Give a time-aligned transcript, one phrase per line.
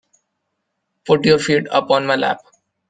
[1.05, 2.39] Put your feet up on my lap.